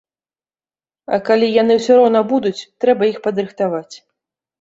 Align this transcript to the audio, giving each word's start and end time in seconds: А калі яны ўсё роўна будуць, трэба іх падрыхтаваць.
А 1.17 1.19
калі 1.27 1.49
яны 1.61 1.73
ўсё 1.79 1.97
роўна 1.99 2.21
будуць, 2.31 2.67
трэба 2.87 3.03
іх 3.11 3.21
падрыхтаваць. 3.29 3.95